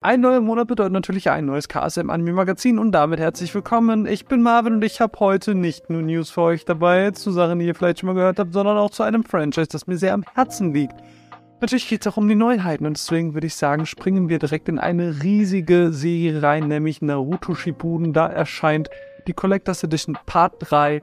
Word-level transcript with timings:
Ein 0.00 0.20
neuer 0.20 0.40
Monat 0.40 0.68
bedeutet 0.68 0.92
natürlich 0.92 1.28
ein 1.28 1.46
neues 1.46 1.66
KSM 1.66 2.08
Anime 2.08 2.32
Magazin 2.32 2.78
und 2.78 2.92
damit 2.92 3.18
herzlich 3.18 3.52
willkommen. 3.52 4.06
Ich 4.06 4.26
bin 4.26 4.42
Marvin 4.42 4.74
und 4.74 4.84
ich 4.84 5.00
habe 5.00 5.18
heute 5.18 5.56
nicht 5.56 5.90
nur 5.90 6.02
News 6.02 6.30
für 6.30 6.42
euch 6.42 6.64
dabei 6.64 7.10
zu 7.10 7.32
Sachen, 7.32 7.58
die 7.58 7.66
ihr 7.66 7.74
vielleicht 7.74 7.98
schon 7.98 8.06
mal 8.06 8.12
gehört 8.12 8.38
habt, 8.38 8.52
sondern 8.52 8.78
auch 8.78 8.90
zu 8.90 9.02
einem 9.02 9.24
Franchise, 9.24 9.66
das 9.66 9.88
mir 9.88 9.98
sehr 9.98 10.14
am 10.14 10.22
Herzen 10.36 10.72
liegt. 10.72 10.94
Natürlich 11.60 11.88
geht 11.88 12.02
es 12.02 12.12
auch 12.12 12.16
um 12.16 12.28
die 12.28 12.36
Neuheiten 12.36 12.86
und 12.86 12.96
deswegen 12.96 13.34
würde 13.34 13.48
ich 13.48 13.56
sagen, 13.56 13.86
springen 13.86 14.28
wir 14.28 14.38
direkt 14.38 14.68
in 14.68 14.78
eine 14.78 15.24
riesige 15.24 15.92
Serie 15.92 16.44
rein, 16.44 16.68
nämlich 16.68 17.02
Naruto 17.02 17.56
Shippuden. 17.56 18.12
Da 18.12 18.28
erscheint 18.28 18.90
die 19.26 19.32
Collectors 19.32 19.82
Edition 19.82 20.16
Part 20.26 20.54
3 20.60 21.02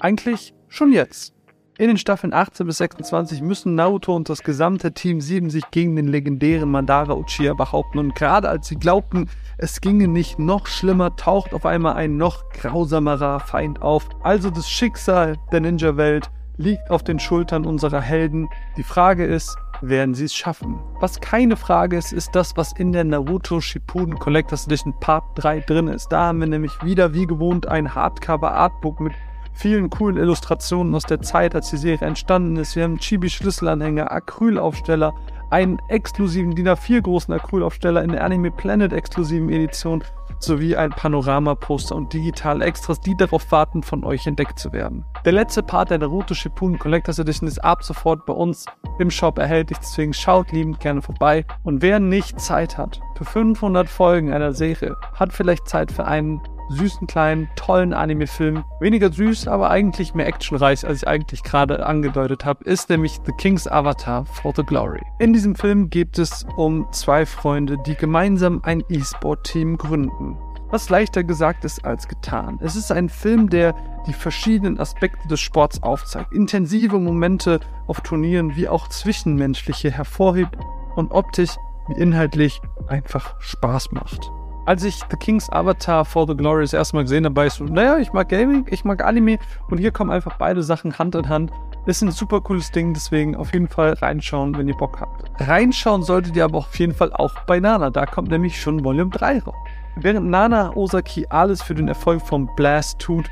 eigentlich 0.00 0.54
schon 0.68 0.92
jetzt. 0.92 1.34
In 1.80 1.88
den 1.88 1.96
Staffeln 1.96 2.34
18 2.34 2.66
bis 2.66 2.76
26 2.76 3.40
müssen 3.40 3.74
Naruto 3.74 4.14
und 4.14 4.28
das 4.28 4.42
gesamte 4.42 4.92
Team 4.92 5.22
7 5.22 5.48
sich 5.48 5.64
gegen 5.70 5.96
den 5.96 6.08
legendären 6.08 6.70
Madara 6.70 7.14
Uchiha 7.14 7.54
behaupten 7.54 7.98
und 7.98 8.14
gerade 8.14 8.50
als 8.50 8.68
sie 8.68 8.76
glaubten, 8.76 9.30
es 9.56 9.80
ginge 9.80 10.06
nicht 10.06 10.38
noch 10.38 10.66
schlimmer, 10.66 11.16
taucht 11.16 11.54
auf 11.54 11.64
einmal 11.64 11.94
ein 11.94 12.18
noch 12.18 12.50
grausamerer 12.50 13.40
Feind 13.40 13.80
auf. 13.80 14.06
Also 14.22 14.50
das 14.50 14.68
Schicksal 14.68 15.38
der 15.52 15.62
Ninja-Welt 15.62 16.30
liegt 16.58 16.90
auf 16.90 17.02
den 17.02 17.18
Schultern 17.18 17.64
unserer 17.64 18.02
Helden. 18.02 18.50
Die 18.76 18.82
Frage 18.82 19.24
ist, 19.24 19.56
werden 19.80 20.14
sie 20.14 20.26
es 20.26 20.34
schaffen? 20.34 20.78
Was 21.00 21.18
keine 21.22 21.56
Frage 21.56 21.96
ist, 21.96 22.12
ist 22.12 22.34
das, 22.34 22.58
was 22.58 22.74
in 22.74 22.92
der 22.92 23.04
Naruto 23.04 23.62
Shippuden 23.62 24.18
Collectors 24.18 24.66
Edition 24.66 24.92
Part 25.00 25.24
3 25.36 25.60
drin 25.60 25.88
ist. 25.88 26.08
Da 26.08 26.26
haben 26.26 26.40
wir 26.40 26.46
nämlich 26.46 26.84
wieder 26.84 27.14
wie 27.14 27.26
gewohnt 27.26 27.68
ein 27.68 27.94
Hardcover 27.94 28.52
Artbook 28.52 29.00
mit 29.00 29.14
vielen 29.52 29.90
coolen 29.90 30.16
Illustrationen 30.16 30.94
aus 30.94 31.04
der 31.04 31.20
Zeit, 31.20 31.54
als 31.54 31.70
die 31.70 31.76
Serie 31.76 32.06
entstanden 32.06 32.56
ist. 32.56 32.76
Wir 32.76 32.84
haben 32.84 32.98
Chibi-Schlüsselanhänger, 32.98 34.10
Acrylaufsteller, 34.10 35.14
einen 35.50 35.78
exklusiven 35.88 36.54
DIN 36.54 36.68
A4 36.68 37.00
großen 37.00 37.34
Acrylaufsteller 37.34 38.02
in 38.02 38.12
der 38.12 38.24
Anime 38.24 38.50
Planet 38.50 38.92
exklusiven 38.92 39.50
Edition 39.50 40.02
sowie 40.38 40.74
ein 40.76 40.90
Panorama-Poster 40.90 41.94
und 41.94 42.12
digitale 42.12 42.64
Extras, 42.64 43.00
die 43.00 43.16
darauf 43.16 43.50
warten, 43.52 43.82
von 43.82 44.04
euch 44.04 44.26
entdeckt 44.26 44.58
zu 44.58 44.72
werden. 44.72 45.04
Der 45.24 45.32
letzte 45.32 45.62
Part 45.62 45.90
der 45.90 45.98
Naruto 45.98 46.34
Shippuden 46.34 46.78
Collectors 46.78 47.18
Edition 47.18 47.46
ist 47.46 47.62
ab 47.62 47.84
sofort 47.84 48.24
bei 48.24 48.32
uns 48.32 48.64
im 48.98 49.10
Shop 49.10 49.38
erhältlich, 49.38 49.78
deswegen 49.78 50.14
schaut 50.14 50.52
liebend 50.52 50.80
gerne 50.80 51.02
vorbei. 51.02 51.44
Und 51.62 51.82
wer 51.82 52.00
nicht 52.00 52.40
Zeit 52.40 52.78
hat 52.78 53.00
für 53.16 53.24
500 53.24 53.88
Folgen 53.88 54.32
einer 54.32 54.52
Serie, 54.52 54.96
hat 55.14 55.32
vielleicht 55.32 55.68
Zeit 55.68 55.92
für 55.92 56.06
einen 56.06 56.40
süßen, 56.70 57.06
kleinen, 57.06 57.48
tollen 57.56 57.92
Anime-Film. 57.92 58.64
Weniger 58.80 59.12
süß, 59.12 59.48
aber 59.48 59.70
eigentlich 59.70 60.14
mehr 60.14 60.26
actionreich, 60.26 60.86
als 60.86 61.02
ich 61.02 61.08
eigentlich 61.08 61.42
gerade 61.42 61.84
angedeutet 61.84 62.44
habe, 62.44 62.64
ist 62.64 62.88
nämlich 62.88 63.18
The 63.26 63.32
King's 63.32 63.66
Avatar 63.66 64.24
for 64.24 64.52
the 64.56 64.62
Glory. 64.62 65.02
In 65.18 65.32
diesem 65.32 65.54
Film 65.54 65.90
geht 65.90 66.18
es 66.18 66.46
um 66.56 66.86
zwei 66.92 67.26
Freunde, 67.26 67.76
die 67.86 67.96
gemeinsam 67.96 68.60
ein 68.64 68.82
E-Sport-Team 68.88 69.76
gründen. 69.76 70.38
Was 70.70 70.88
leichter 70.88 71.24
gesagt 71.24 71.64
ist 71.64 71.84
als 71.84 72.06
getan. 72.06 72.60
Es 72.62 72.76
ist 72.76 72.92
ein 72.92 73.08
Film, 73.08 73.50
der 73.50 73.74
die 74.06 74.12
verschiedenen 74.12 74.78
Aspekte 74.78 75.26
des 75.26 75.40
Sports 75.40 75.82
aufzeigt. 75.82 76.32
Intensive 76.32 76.98
Momente 76.98 77.58
auf 77.88 78.00
Turnieren 78.02 78.54
wie 78.54 78.68
auch 78.68 78.88
zwischenmenschliche 78.88 79.90
hervorhebt 79.90 80.56
und 80.94 81.10
optisch 81.10 81.56
wie 81.88 82.00
inhaltlich 82.00 82.60
einfach 82.86 83.34
Spaß 83.40 83.90
macht 83.90 84.30
als 84.66 84.84
ich 84.84 85.00
The 85.10 85.16
King's 85.16 85.50
Avatar 85.50 86.04
for 86.04 86.26
the 86.26 86.36
Glory 86.36 86.62
das 86.62 86.72
erste 86.72 86.96
Mal 86.96 87.02
gesehen 87.02 87.24
habe, 87.24 87.36
war 87.36 87.46
ich 87.46 87.54
so, 87.54 87.64
naja, 87.64 87.98
ich 87.98 88.12
mag 88.12 88.28
Gaming, 88.28 88.66
ich 88.70 88.84
mag 88.84 89.04
Anime 89.04 89.38
und 89.68 89.78
hier 89.78 89.90
kommen 89.90 90.10
einfach 90.10 90.36
beide 90.38 90.62
Sachen 90.62 90.98
Hand 90.98 91.14
in 91.14 91.28
Hand. 91.28 91.52
Ist 91.86 92.02
ein 92.02 92.10
super 92.10 92.40
cooles 92.40 92.70
Ding, 92.70 92.92
deswegen 92.92 93.36
auf 93.36 93.52
jeden 93.52 93.68
Fall 93.68 93.94
reinschauen, 93.94 94.56
wenn 94.56 94.68
ihr 94.68 94.76
Bock 94.76 95.00
habt. 95.00 95.24
Reinschauen 95.40 96.02
solltet 96.02 96.36
ihr 96.36 96.44
aber 96.44 96.58
auf 96.58 96.78
jeden 96.78 96.94
Fall 96.94 97.12
auch 97.12 97.34
bei 97.46 97.58
Nana, 97.58 97.90
da 97.90 98.06
kommt 98.06 98.30
nämlich 98.30 98.60
schon 98.60 98.84
Volume 98.84 99.10
3 99.10 99.40
raus. 99.40 99.54
Während 99.96 100.28
Nana 100.28 100.76
Osaki 100.76 101.26
alles 101.30 101.62
für 101.62 101.74
den 101.74 101.88
Erfolg 101.88 102.22
von 102.22 102.48
Blast 102.54 102.98
tut, 103.00 103.26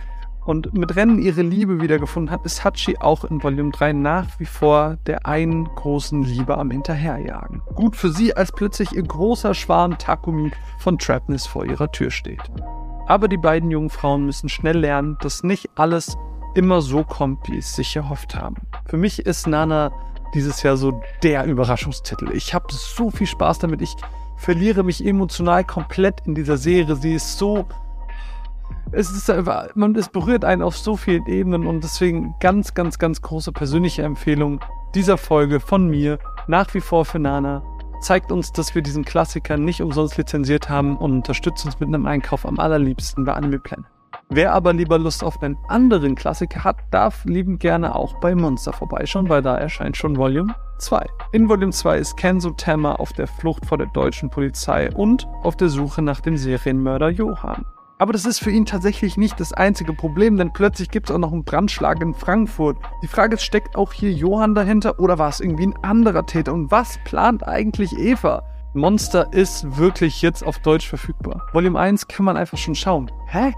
und 0.48 0.72
mit 0.72 0.96
Rennen 0.96 1.18
ihre 1.18 1.42
Liebe 1.42 1.82
wiedergefunden 1.82 2.30
hat, 2.30 2.46
ist 2.46 2.64
Hachi 2.64 2.96
auch 3.00 3.24
in 3.24 3.42
Volume 3.42 3.70
3 3.70 3.92
nach 3.92 4.26
wie 4.38 4.46
vor 4.46 4.96
der 5.06 5.26
einen 5.26 5.66
großen 5.66 6.22
Liebe 6.22 6.56
am 6.56 6.70
Hinterherjagen. 6.70 7.60
Gut 7.74 7.94
für 7.94 8.08
sie, 8.08 8.34
als 8.34 8.50
plötzlich 8.50 8.92
ihr 8.92 9.02
großer 9.02 9.52
Schwarm 9.52 9.98
Takumi 9.98 10.50
von 10.78 10.98
Trapness 10.98 11.46
vor 11.46 11.66
ihrer 11.66 11.92
Tür 11.92 12.10
steht. 12.10 12.40
Aber 13.06 13.28
die 13.28 13.36
beiden 13.36 13.70
jungen 13.70 13.90
Frauen 13.90 14.24
müssen 14.24 14.48
schnell 14.48 14.78
lernen, 14.78 15.18
dass 15.20 15.42
nicht 15.42 15.68
alles 15.74 16.16
immer 16.54 16.80
so 16.80 17.04
kommt, 17.04 17.46
wie 17.50 17.58
es 17.58 17.76
sich 17.76 17.94
erhofft 17.94 18.34
haben. 18.34 18.56
Für 18.86 18.96
mich 18.96 19.26
ist 19.26 19.46
Nana 19.46 19.92
dieses 20.32 20.62
Jahr 20.62 20.78
so 20.78 21.02
der 21.22 21.44
Überraschungstitel. 21.44 22.30
Ich 22.32 22.54
habe 22.54 22.66
so 22.70 23.10
viel 23.10 23.26
Spaß 23.26 23.58
damit. 23.58 23.82
Ich 23.82 23.94
verliere 24.38 24.82
mich 24.82 25.04
emotional 25.04 25.62
komplett 25.64 26.22
in 26.24 26.34
dieser 26.34 26.56
Serie. 26.56 26.96
Sie 26.96 27.12
ist 27.12 27.36
so 27.36 27.66
es 28.92 29.10
ist 29.10 29.28
einfach, 29.30 29.74
man, 29.74 29.94
es 29.94 30.08
berührt 30.08 30.44
einen 30.44 30.62
auf 30.62 30.76
so 30.76 30.96
vielen 30.96 31.26
Ebenen 31.26 31.66
und 31.66 31.84
deswegen 31.84 32.34
ganz, 32.40 32.74
ganz, 32.74 32.98
ganz 32.98 33.22
große 33.22 33.52
persönliche 33.52 34.02
Empfehlung 34.02 34.60
dieser 34.94 35.18
Folge 35.18 35.60
von 35.60 35.88
mir, 35.88 36.18
nach 36.46 36.72
wie 36.74 36.80
vor 36.80 37.04
für 37.04 37.18
Nana. 37.18 37.62
Zeigt 38.00 38.30
uns, 38.30 38.52
dass 38.52 38.74
wir 38.74 38.82
diesen 38.82 39.04
Klassiker 39.04 39.56
nicht 39.56 39.82
umsonst 39.82 40.16
lizenziert 40.16 40.68
haben 40.68 40.96
und 40.96 41.12
unterstützt 41.12 41.64
uns 41.64 41.80
mit 41.80 41.88
einem 41.88 42.06
Einkauf 42.06 42.46
am 42.46 42.58
allerliebsten 42.58 43.24
bei 43.24 43.34
Anime 43.34 43.58
Planet. 43.58 43.86
Wer 44.30 44.52
aber 44.52 44.72
lieber 44.72 44.98
Lust 44.98 45.24
auf 45.24 45.42
einen 45.42 45.56
anderen 45.68 46.14
Klassiker 46.14 46.62
hat, 46.62 46.76
darf 46.90 47.24
liebend 47.24 47.60
gerne 47.60 47.94
auch 47.94 48.14
bei 48.20 48.34
Monster 48.34 48.72
vorbeischauen, 48.72 49.28
weil 49.28 49.42
da 49.42 49.56
erscheint 49.56 49.96
schon 49.96 50.16
Volume 50.16 50.54
2. 50.78 51.06
In 51.32 51.48
Volume 51.48 51.72
2 51.72 51.98
ist 51.98 52.16
Kenzo 52.16 52.50
Tama 52.50 52.96
auf 52.96 53.12
der 53.14 53.26
Flucht 53.26 53.66
vor 53.66 53.78
der 53.78 53.88
deutschen 53.88 54.30
Polizei 54.30 54.90
und 54.94 55.26
auf 55.42 55.56
der 55.56 55.70
Suche 55.70 56.02
nach 56.02 56.20
dem 56.20 56.36
Serienmörder 56.36 57.08
Johann. 57.08 57.64
Aber 58.00 58.12
das 58.12 58.26
ist 58.26 58.38
für 58.38 58.52
ihn 58.52 58.64
tatsächlich 58.64 59.16
nicht 59.16 59.40
das 59.40 59.52
einzige 59.52 59.92
Problem, 59.92 60.36
denn 60.36 60.52
plötzlich 60.52 60.88
gibt 60.88 61.10
es 61.10 61.14
auch 61.14 61.18
noch 61.18 61.32
einen 61.32 61.42
Brandschlag 61.42 62.00
in 62.00 62.14
Frankfurt. 62.14 62.78
Die 63.02 63.08
Frage 63.08 63.34
ist, 63.34 63.42
steckt 63.42 63.74
auch 63.74 63.92
hier 63.92 64.12
Johann 64.12 64.54
dahinter 64.54 65.00
oder 65.00 65.18
war 65.18 65.28
es 65.28 65.40
irgendwie 65.40 65.66
ein 65.66 65.76
anderer 65.82 66.24
Täter? 66.24 66.54
Und 66.54 66.70
was 66.70 66.98
plant 67.04 67.46
eigentlich 67.46 67.92
Eva? 67.98 68.44
Monster 68.72 69.32
ist 69.32 69.78
wirklich 69.78 70.22
jetzt 70.22 70.46
auf 70.46 70.60
Deutsch 70.60 70.86
verfügbar. 70.88 71.48
Volume 71.52 71.78
1 71.78 72.06
kann 72.06 72.24
man 72.24 72.36
einfach 72.36 72.58
schon 72.58 72.76
schauen. 72.76 73.10
Hä? 73.26 73.52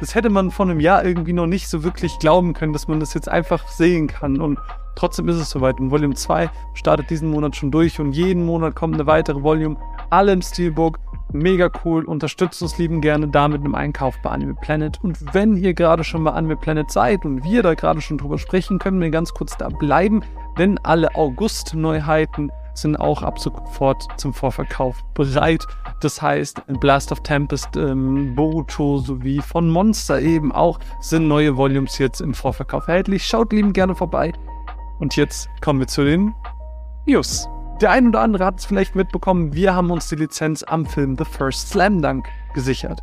Das 0.00 0.14
hätte 0.14 0.28
man 0.30 0.50
vor 0.50 0.66
einem 0.66 0.80
Jahr 0.80 1.04
irgendwie 1.04 1.32
noch 1.32 1.46
nicht 1.46 1.68
so 1.68 1.82
wirklich 1.84 2.18
glauben 2.18 2.52
können, 2.52 2.72
dass 2.72 2.88
man 2.88 3.00
das 3.00 3.14
jetzt 3.14 3.28
einfach 3.28 3.66
sehen 3.68 4.06
kann. 4.08 4.40
Und 4.40 4.58
trotzdem 4.94 5.28
ist 5.28 5.36
es 5.36 5.50
soweit. 5.50 5.80
Und 5.80 5.90
Volume 5.90 6.14
2 6.14 6.50
startet 6.74 7.10
diesen 7.10 7.30
Monat 7.30 7.56
schon 7.56 7.70
durch 7.70 7.98
und 8.00 8.12
jeden 8.12 8.44
Monat 8.44 8.74
kommt 8.74 8.94
eine 8.94 9.06
weitere 9.06 9.42
Volume. 9.42 9.76
Alle 10.10 10.32
im 10.32 10.42
Steelbook 10.42 10.98
Mega 11.32 11.70
cool, 11.84 12.04
unterstützt 12.04 12.62
uns 12.62 12.78
lieben 12.78 13.00
gerne 13.00 13.26
da 13.26 13.48
mit 13.48 13.60
einem 13.60 13.74
Einkauf 13.74 14.16
bei 14.22 14.30
Anime 14.30 14.54
Planet. 14.54 15.02
Und 15.02 15.34
wenn 15.34 15.56
ihr 15.56 15.74
gerade 15.74 16.04
schon 16.04 16.22
bei 16.22 16.30
Anime 16.30 16.56
Planet 16.56 16.90
seid 16.90 17.24
und 17.24 17.42
wir 17.42 17.64
da 17.64 17.74
gerade 17.74 18.00
schon 18.00 18.18
drüber 18.18 18.38
sprechen, 18.38 18.78
können 18.78 19.00
wir 19.00 19.10
ganz 19.10 19.34
kurz 19.34 19.56
da 19.56 19.68
bleiben, 19.68 20.22
denn 20.56 20.78
alle 20.84 21.14
August-Neuheiten 21.16 22.52
sind 22.76 22.96
auch 22.96 23.22
ab 23.22 23.38
sofort 23.38 24.06
zum 24.16 24.32
Vorverkauf 24.32 25.02
bereit. 25.14 25.66
Das 26.00 26.20
heißt, 26.20 26.62
Blast 26.80 27.10
of 27.12 27.20
Tempest, 27.20 27.76
ähm, 27.76 28.34
Boruto 28.34 28.98
sowie 28.98 29.40
von 29.40 29.70
Monster 29.70 30.20
eben 30.20 30.52
auch 30.52 30.78
sind 31.00 31.26
neue 31.26 31.56
Volumes 31.56 31.98
jetzt 31.98 32.20
im 32.20 32.34
Vorverkauf 32.34 32.86
erhältlich. 32.88 33.26
Schaut 33.26 33.52
lieben 33.52 33.72
gerne 33.72 33.94
vorbei. 33.94 34.32
Und 34.98 35.16
jetzt 35.16 35.48
kommen 35.60 35.80
wir 35.80 35.86
zu 35.86 36.04
den 36.04 36.34
News. 37.06 37.48
Der 37.80 37.90
ein 37.90 38.08
oder 38.08 38.20
andere 38.20 38.46
hat 38.46 38.58
es 38.58 38.64
vielleicht 38.64 38.94
mitbekommen, 38.94 39.52
wir 39.52 39.74
haben 39.74 39.90
uns 39.90 40.08
die 40.08 40.16
Lizenz 40.16 40.62
am 40.62 40.86
Film 40.86 41.16
The 41.18 41.24
First 41.24 41.68
Slam 41.68 42.00
Dunk 42.00 42.26
gesichert. 42.54 43.00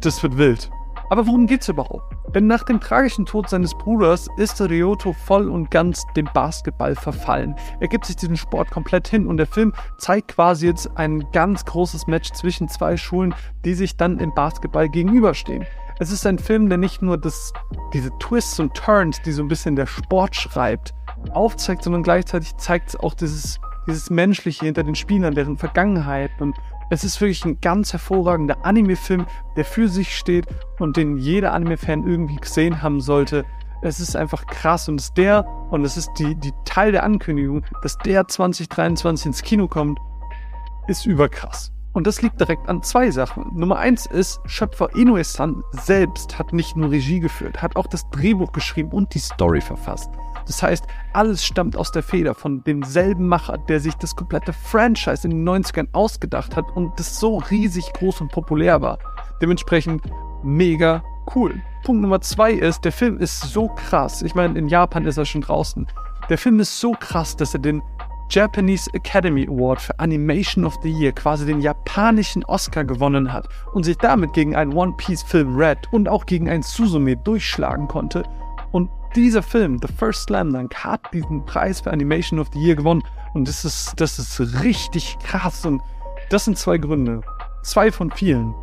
Das 0.00 0.22
wird 0.22 0.36
wild. 0.36 0.70
Aber 1.10 1.26
worum 1.26 1.46
geht's 1.46 1.68
überhaupt? 1.68 2.15
Denn 2.34 2.46
nach 2.46 2.64
dem 2.64 2.80
tragischen 2.80 3.24
Tod 3.24 3.48
seines 3.48 3.74
Bruders 3.74 4.28
ist 4.36 4.60
Ryoto 4.60 5.12
voll 5.12 5.48
und 5.48 5.70
ganz 5.70 6.04
dem 6.16 6.28
Basketball 6.34 6.94
verfallen. 6.94 7.54
Er 7.80 7.88
gibt 7.88 8.04
sich 8.06 8.16
diesem 8.16 8.36
Sport 8.36 8.70
komplett 8.70 9.08
hin 9.08 9.26
und 9.26 9.36
der 9.36 9.46
Film 9.46 9.72
zeigt 9.98 10.28
quasi 10.28 10.66
jetzt 10.66 10.90
ein 10.96 11.24
ganz 11.32 11.64
großes 11.64 12.06
Match 12.06 12.32
zwischen 12.32 12.68
zwei 12.68 12.96
Schulen, 12.96 13.34
die 13.64 13.74
sich 13.74 13.96
dann 13.96 14.18
im 14.18 14.34
Basketball 14.34 14.88
gegenüberstehen. 14.88 15.64
Es 15.98 16.10
ist 16.10 16.26
ein 16.26 16.38
Film, 16.38 16.68
der 16.68 16.76
nicht 16.76 17.00
nur 17.00 17.16
das, 17.16 17.54
diese 17.94 18.10
Twists 18.18 18.60
und 18.60 18.74
Turns, 18.74 19.22
die 19.22 19.32
so 19.32 19.42
ein 19.42 19.48
bisschen 19.48 19.76
der 19.76 19.86
Sport 19.86 20.36
schreibt, 20.36 20.92
aufzeigt, 21.32 21.84
sondern 21.84 22.02
gleichzeitig 22.02 22.54
zeigt 22.58 22.90
es 22.90 22.96
auch 22.96 23.14
dieses, 23.14 23.58
dieses 23.86 24.10
Menschliche 24.10 24.66
hinter 24.66 24.82
den 24.82 24.94
Spielern, 24.94 25.34
deren 25.34 25.56
Vergangenheit. 25.56 26.30
Und 26.38 26.54
es 26.90 27.04
ist 27.04 27.20
wirklich 27.20 27.44
ein 27.44 27.60
ganz 27.60 27.92
hervorragender 27.92 28.64
Anime-Film, 28.64 29.26
der 29.56 29.64
für 29.64 29.88
sich 29.88 30.16
steht 30.16 30.46
und 30.78 30.96
den 30.96 31.16
jeder 31.16 31.52
Anime-Fan 31.52 32.06
irgendwie 32.06 32.36
gesehen 32.36 32.82
haben 32.82 33.00
sollte. 33.00 33.44
Es 33.82 34.00
ist 34.00 34.16
einfach 34.16 34.46
krass 34.46 34.88
und 34.88 35.00
es 35.00 35.06
ist 35.06 35.16
der, 35.16 35.46
und 35.70 35.84
es 35.84 35.96
ist 35.96 36.10
die, 36.18 36.34
die 36.36 36.52
Teil 36.64 36.92
der 36.92 37.02
Ankündigung, 37.02 37.64
dass 37.82 37.98
der 37.98 38.26
2023 38.26 39.26
ins 39.26 39.42
Kino 39.42 39.68
kommt, 39.68 39.98
ist 40.86 41.06
überkrass. 41.06 41.72
Und 41.92 42.06
das 42.06 42.20
liegt 42.20 42.38
direkt 42.38 42.68
an 42.68 42.82
zwei 42.82 43.10
Sachen. 43.10 43.50
Nummer 43.54 43.78
eins 43.78 44.06
ist, 44.06 44.40
Schöpfer 44.44 44.94
Inoue-san 44.94 45.62
selbst 45.72 46.38
hat 46.38 46.52
nicht 46.52 46.76
nur 46.76 46.90
Regie 46.90 47.20
geführt, 47.20 47.62
hat 47.62 47.74
auch 47.74 47.86
das 47.86 48.08
Drehbuch 48.10 48.52
geschrieben 48.52 48.90
und 48.90 49.14
die 49.14 49.18
Story 49.18 49.60
verfasst. 49.60 50.10
Das 50.46 50.62
heißt, 50.62 50.84
alles 51.12 51.44
stammt 51.44 51.76
aus 51.76 51.90
der 51.92 52.02
Feder 52.02 52.34
von 52.34 52.62
demselben 52.64 53.28
Macher, 53.28 53.58
der 53.58 53.80
sich 53.80 53.94
das 53.94 54.14
komplette 54.14 54.52
Franchise 54.52 55.26
in 55.26 55.30
den 55.30 55.48
90ern 55.48 55.88
ausgedacht 55.92 56.56
hat 56.56 56.64
und 56.74 56.98
das 56.98 57.18
so 57.18 57.38
riesig 57.38 57.92
groß 57.92 58.20
und 58.20 58.32
populär 58.32 58.80
war. 58.80 58.98
Dementsprechend 59.42 60.02
mega 60.42 61.02
cool. 61.34 61.60
Punkt 61.84 62.02
Nummer 62.02 62.20
zwei 62.20 62.52
ist, 62.52 62.84
der 62.84 62.92
Film 62.92 63.18
ist 63.18 63.40
so 63.40 63.68
krass. 63.68 64.22
Ich 64.22 64.34
meine, 64.34 64.58
in 64.58 64.68
Japan 64.68 65.04
ist 65.04 65.16
er 65.16 65.24
schon 65.24 65.40
draußen. 65.40 65.86
Der 66.28 66.38
Film 66.38 66.60
ist 66.60 66.80
so 66.80 66.92
krass, 66.92 67.36
dass 67.36 67.54
er 67.54 67.60
den 67.60 67.82
Japanese 68.28 68.92
Academy 68.92 69.46
Award 69.48 69.80
für 69.80 69.98
Animation 70.00 70.64
of 70.64 70.76
the 70.82 70.90
Year, 70.90 71.12
quasi 71.12 71.46
den 71.46 71.60
japanischen 71.60 72.44
Oscar 72.44 72.84
gewonnen 72.84 73.32
hat 73.32 73.48
und 73.72 73.84
sich 73.84 73.96
damit 73.98 74.32
gegen 74.32 74.56
einen 74.56 74.72
One 74.72 74.94
Piece 74.96 75.22
Film 75.22 75.56
Red 75.56 75.78
und 75.92 76.08
auch 76.08 76.26
gegen 76.26 76.48
einen 76.48 76.64
Suzume 76.64 77.16
durchschlagen 77.16 77.86
konnte. 77.86 78.24
Dieser 79.16 79.42
Film, 79.42 79.78
The 79.80 79.88
First 79.88 80.24
Slam 80.24 80.52
Dunk, 80.52 80.74
hat 80.74 81.00
diesen 81.10 81.42
Preis 81.46 81.80
für 81.80 81.90
Animation 81.90 82.38
of 82.38 82.48
the 82.52 82.60
Year 82.60 82.76
gewonnen. 82.76 83.02
Und 83.32 83.48
das 83.48 83.64
ist, 83.64 83.94
das 83.96 84.18
ist 84.18 84.62
richtig 84.62 85.16
krass. 85.20 85.64
Und 85.64 85.80
das 86.28 86.44
sind 86.44 86.58
zwei 86.58 86.76
Gründe. 86.76 87.22
Zwei 87.62 87.90
von 87.90 88.10
vielen, 88.10 88.54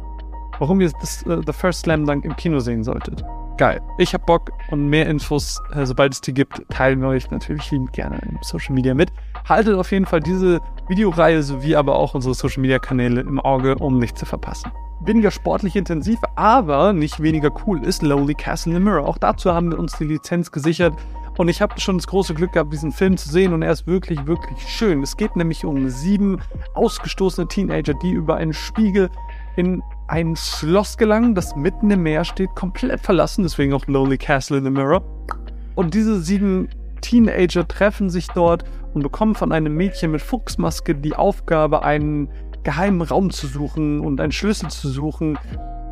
warum 0.59 0.79
ihr 0.79 0.91
das, 1.01 1.25
uh, 1.25 1.41
The 1.44 1.53
First 1.53 1.81
Slam 1.81 2.05
Dunk 2.05 2.23
im 2.23 2.35
Kino 2.35 2.59
sehen 2.59 2.83
solltet. 2.83 3.25
Geil. 3.57 3.81
Ich 3.97 4.13
hab 4.13 4.27
Bock 4.27 4.51
und 4.69 4.89
mehr 4.89 5.07
Infos, 5.07 5.59
äh, 5.73 5.88
sobald 5.88 6.13
es 6.13 6.21
die 6.21 6.35
gibt, 6.35 6.61
teilen 6.69 7.01
wir 7.01 7.07
euch 7.07 7.31
natürlich 7.31 7.71
liebend 7.71 7.91
gerne 7.94 8.19
in 8.19 8.38
Social 8.44 8.75
Media 8.75 8.94
mit. 8.94 9.11
Haltet 9.50 9.75
auf 9.75 9.91
jeden 9.91 10.05
Fall 10.05 10.19
diese 10.19 10.59
Videoreihe 10.88 11.41
sowie 11.41 11.75
aber 11.75 11.95
auch 11.95 12.13
unsere 12.13 12.35
Social 12.35 12.61
Media 12.61 12.77
Kanäle 12.77 13.21
im 13.21 13.39
Auge, 13.39 13.75
um 13.75 13.97
nichts 13.97 14.19
zu 14.19 14.27
verpassen. 14.27 14.71
Weniger 15.05 15.31
sportlich 15.31 15.75
intensiv, 15.75 16.19
aber 16.35 16.94
nicht 16.94 17.21
weniger 17.21 17.51
cool 17.65 17.83
ist 17.83 18.03
Lonely 18.03 18.35
Castle 18.35 18.71
in 18.71 18.77
the 18.79 18.83
Mirror. 18.83 19.05
Auch 19.05 19.17
dazu 19.17 19.53
haben 19.53 19.71
wir 19.71 19.77
uns 19.77 19.97
die 19.97 20.05
Lizenz 20.05 20.50
gesichert 20.50 20.94
und 21.38 21.50
ich 21.50 21.61
habe 21.61 21.79
schon 21.79 21.97
das 21.97 22.07
große 22.07 22.33
Glück 22.33 22.53
gehabt, 22.53 22.71
diesen 22.71 22.94
Film 22.94 23.17
zu 23.17 23.29
sehen 23.29 23.53
und 23.53 23.63
er 23.63 23.71
ist 23.73 23.85
wirklich, 23.85 24.25
wirklich 24.27 24.59
schön. 24.65 25.03
Es 25.03 25.17
geht 25.17 25.35
nämlich 25.35 25.65
um 25.65 25.89
sieben 25.89 26.39
ausgestoßene 26.73 27.47
Teenager, 27.47 27.94
die 27.95 28.11
über 28.11 28.35
einen 28.35 28.53
Spiegel 28.53 29.09
in 29.57 29.83
ein 30.07 30.35
Schloss 30.38 30.97
gelangen, 30.97 31.35
das 31.35 31.55
mitten 31.55 31.91
im 31.91 32.03
Meer 32.03 32.23
steht, 32.23 32.55
komplett 32.55 33.01
verlassen, 33.01 33.44
deswegen 33.44 33.73
auch 33.73 33.85
Lonely 33.88 34.17
Castle 34.17 34.57
in 34.57 34.63
the 34.63 34.69
Mirror. 34.69 35.03
Und 35.75 35.94
diese 35.94 36.21
sieben 36.21 36.69
Teenager 37.01 37.67
treffen 37.67 38.09
sich 38.09 38.27
dort 38.27 38.63
und 38.94 39.03
bekommen 39.03 39.35
von 39.35 39.51
einem 39.51 39.75
Mädchen 39.75 40.11
mit 40.11 40.21
Fuchsmaske 40.21 40.95
die 40.95 41.15
Aufgabe, 41.15 41.83
einen 41.83 42.29
geheimen 42.63 43.01
Raum 43.01 43.30
zu 43.30 43.48
suchen 43.48 44.00
und 44.00 44.19
einen 44.19 44.31
Schlüssel 44.31 44.69
zu 44.69 44.89
suchen. 44.89 45.38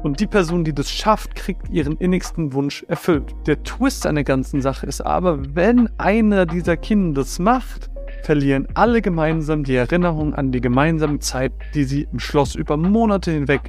Und 0.04 0.20
die 0.20 0.28
Person, 0.28 0.64
die 0.64 0.74
das 0.74 0.90
schafft, 0.90 1.36
kriegt 1.36 1.70
ihren 1.70 1.98
innigsten 1.98 2.54
Wunsch 2.54 2.84
erfüllt. 2.88 3.36
Der 3.46 3.62
Twist 3.64 4.08
an 4.08 4.16
der 4.16 4.24
ganzen 4.24 4.62
Sache 4.62 4.88
ist 4.88 5.02
aber, 5.02 5.56
wenn 5.56 5.90
einer 6.00 6.46
dieser 6.46 6.76
Kinder 6.76 7.22
das 7.22 7.38
macht, 7.38 7.92
verlieren 8.24 8.68
alle 8.74 9.02
gemeinsam 9.02 9.64
die 9.64 9.76
Erinnerung 9.76 10.34
an 10.34 10.52
die 10.52 10.62
gemeinsame 10.62 11.20
Zeit, 11.20 11.52
die 11.74 11.84
sie 11.84 12.08
im 12.12 12.20
Schloss 12.20 12.56
über 12.56 12.78
Monate 12.78 13.32
hinweg 13.32 13.62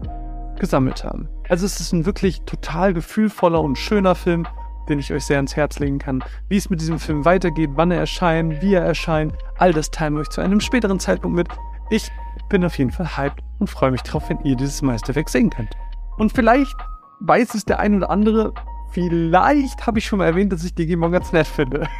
gesammelt 0.58 1.04
haben. 1.04 1.28
Also 1.49 1.66
es 1.66 1.81
ist 1.81 1.93
ein 1.93 2.06
wirklich 2.06 2.43
total 2.43 2.94
gefühlvoller 2.94 3.60
und 3.60 3.76
schöner 3.76 4.14
Film, 4.14 4.46
den 4.88 4.99
ich 4.99 5.12
euch 5.12 5.25
sehr 5.25 5.37
ans 5.37 5.56
Herz 5.56 5.78
legen 5.78 5.99
kann. 5.99 6.25
Wie 6.49 6.56
es 6.56 6.70
mit 6.70 6.81
diesem 6.81 6.99
Film 6.99 7.25
weitergeht, 7.25 7.70
wann 7.75 7.90
er 7.90 7.99
erscheint, 7.99 8.62
wie 8.62 8.75
er 8.75 8.84
erscheint, 8.84 9.34
all 9.58 9.72
das 9.72 9.90
teilen 9.90 10.14
wir 10.14 10.20
euch 10.20 10.31
zu 10.31 10.40
einem 10.40 10.60
späteren 10.60 10.99
Zeitpunkt 10.99 11.37
mit. 11.37 11.49
Ich 11.92 12.10
bin 12.48 12.64
auf 12.64 12.78
jeden 12.78 12.90
Fall 12.90 13.18
hyped 13.18 13.44
und 13.58 13.68
freue 13.68 13.90
mich 13.90 14.00
drauf, 14.00 14.30
wenn 14.30 14.40
ihr 14.44 14.56
dieses 14.56 14.80
Meisterwerk 14.80 15.28
sehen 15.28 15.50
könnt. 15.50 15.76
Und 16.16 16.32
vielleicht 16.32 16.74
weiß 17.20 17.54
es 17.54 17.66
der 17.66 17.80
ein 17.80 17.94
oder 17.94 18.08
andere, 18.08 18.54
vielleicht 18.92 19.86
habe 19.86 19.98
ich 19.98 20.06
schon 20.06 20.20
mal 20.20 20.24
erwähnt, 20.24 20.54
dass 20.54 20.64
ich 20.64 20.74
Digimon 20.74 21.12
ganz 21.12 21.32
nett 21.32 21.46
finde. 21.46 21.86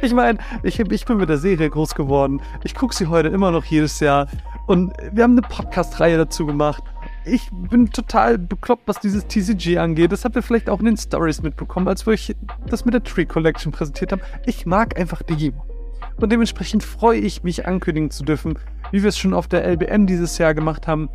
Ich 0.00 0.14
meine, 0.14 0.38
ich, 0.62 0.80
ich 0.80 1.04
bin 1.04 1.18
mit 1.18 1.28
der 1.28 1.36
Serie 1.36 1.68
groß 1.68 1.94
geworden. 1.94 2.40
Ich 2.64 2.74
gucke 2.74 2.96
sie 2.96 3.08
heute 3.08 3.28
immer 3.28 3.50
noch 3.50 3.66
jedes 3.66 4.00
Jahr. 4.00 4.26
Und 4.66 4.94
wir 5.12 5.22
haben 5.22 5.32
eine 5.32 5.42
Podcast-Reihe 5.42 6.16
dazu 6.16 6.46
gemacht 6.46 6.82
ich 7.26 7.50
bin 7.50 7.90
total 7.90 8.38
bekloppt, 8.38 8.86
was 8.86 9.00
dieses 9.00 9.26
TCG 9.26 9.78
angeht. 9.78 10.12
Das 10.12 10.24
habt 10.24 10.36
ihr 10.36 10.42
vielleicht 10.42 10.70
auch 10.70 10.78
in 10.78 10.86
den 10.86 10.96
Stories 10.96 11.42
mitbekommen, 11.42 11.88
als 11.88 12.06
wir 12.06 12.12
euch 12.12 12.34
das 12.68 12.84
mit 12.84 12.94
der 12.94 13.02
Tree 13.02 13.26
Collection 13.26 13.72
präsentiert 13.72 14.12
haben. 14.12 14.22
Ich 14.46 14.64
mag 14.64 14.98
einfach 14.98 15.22
Digimon. 15.22 15.75
Und 16.20 16.32
dementsprechend 16.32 16.82
freue 16.82 17.18
ich 17.18 17.42
mich, 17.42 17.66
ankündigen 17.66 18.10
zu 18.10 18.24
dürfen, 18.24 18.58
wie 18.90 19.02
wir 19.02 19.08
es 19.08 19.18
schon 19.18 19.34
auf 19.34 19.48
der 19.48 19.66
LBM 19.66 20.06
dieses 20.06 20.38
Jahr 20.38 20.54
gemacht 20.54 20.86
haben. 20.86 21.08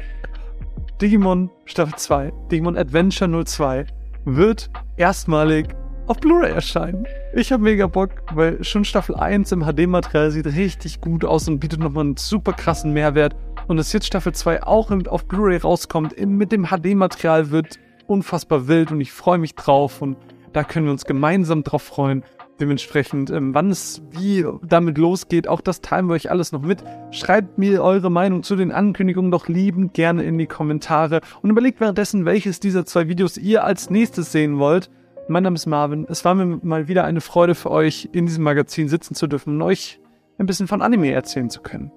Digimon 1.02 1.50
Staffel 1.66 1.96
2, 1.96 2.32
Digimon 2.52 2.78
Adventure 2.78 3.44
02, 3.46 3.86
wird 4.26 4.70
erstmalig 4.98 5.68
auf 6.08 6.20
Blu-ray 6.20 6.52
erscheinen. 6.52 7.08
Ich 7.34 7.52
habe 7.52 7.64
mega 7.64 7.88
Bock, 7.88 8.12
weil 8.34 8.64
schon 8.64 8.84
Staffel 8.84 9.16
1 9.16 9.52
im 9.52 9.64
HD-Material 9.64 10.30
sieht 10.30 10.46
richtig 10.46 11.02
gut 11.02 11.26
aus 11.26 11.48
und 11.48 11.60
bietet 11.60 11.80
nochmal 11.80 12.06
einen 12.06 12.18
super 12.18 12.54
krassen 12.54 12.94
Mehrwert. 12.94 13.36
Und 13.68 13.78
dass 13.78 13.94
jetzt 13.94 14.08
Staffel 14.08 14.34
2 14.34 14.64
auch 14.64 14.92
auf 15.08 15.26
Blu-ray 15.26 15.58
rauskommt, 15.58 16.20
mit 16.20 16.52
dem 16.52 16.68
HD-Material 16.68 17.52
wird 17.52 17.80
unfassbar 18.08 18.68
wild 18.68 18.92
und 18.92 19.00
ich 19.00 19.12
freue 19.12 19.38
mich 19.38 19.56
drauf 19.56 20.02
und 20.02 20.18
da 20.54 20.64
können 20.64 20.86
wir 20.86 20.92
uns 20.92 21.06
gemeinsam 21.06 21.64
drauf 21.64 21.84
freuen. 21.84 22.24
Dementsprechend, 22.60 23.32
ähm, 23.32 23.56
wann 23.56 23.72
es 23.72 24.04
wie 24.12 24.46
damit 24.62 24.98
losgeht, 25.00 25.48
auch 25.48 25.62
das 25.62 25.82
teilen 25.82 26.08
wir 26.08 26.14
euch 26.14 26.30
alles 26.30 26.52
noch 26.52 26.62
mit. 26.62 26.84
Schreibt 27.10 27.58
mir 27.58 27.82
eure 27.82 28.12
Meinung 28.12 28.44
zu 28.44 28.56
den 28.56 28.72
Ankündigungen 28.72 29.32
doch 29.32 29.48
liebend 29.48 29.96
gerne 29.96 30.24
in 30.24 30.38
die 30.38 30.46
Kommentare 30.46 31.22
und 31.42 31.50
überlegt 31.50 31.80
währenddessen, 31.80 32.26
welches 32.26 32.60
dieser 32.60 32.86
zwei 32.86 33.08
Videos 33.08 33.38
ihr 33.38 33.64
als 33.64 33.90
nächstes 33.90 34.32
sehen 34.32 34.60
wollt. 34.60 34.92
Mein 35.28 35.44
Name 35.44 35.56
ist 35.56 35.66
Marvin. 35.66 36.06
Es 36.08 36.24
war 36.24 36.36
mir 36.36 36.60
mal 36.62 36.88
wieder 36.88 37.04
eine 37.04 37.22
Freude 37.22 37.56
für 37.56 37.72
euch, 37.72 38.10
in 38.12 38.28
diesem 38.28 38.44
Magazin 38.44 38.90
sitzen 38.90 39.16
zu 39.16 39.28
dürfen 39.28 39.56
und 39.56 39.62
euch 39.64 40.00
ein 40.38 40.46
bisschen 40.46 40.68
von 40.68 40.82
Anime 40.82 41.12
erzählen 41.12 41.50
zu 41.50 41.62
können. 41.62 41.92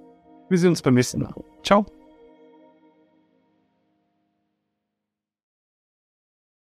Wir 0.49 0.59
sehen 0.59 0.71
uns 0.71 0.83
beim 0.83 0.95
nächsten 0.95 1.21
Mal. 1.21 1.35
Ciao. 1.63 1.85